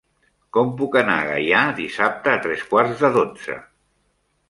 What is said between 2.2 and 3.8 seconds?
a tres quarts de dotze?